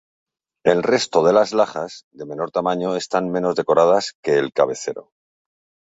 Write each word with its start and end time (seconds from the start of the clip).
El 0.63 0.81
resto 0.81 1.21
de 1.23 1.31
las 1.31 1.53
lajas, 1.53 2.07
de 2.11 2.25
menor 2.25 2.49
tamaño 2.49 2.95
están 2.95 3.29
menos 3.29 3.53
decoradas 3.55 4.13
que 4.23 4.39
el 4.39 4.51
cabecero. 4.51 5.11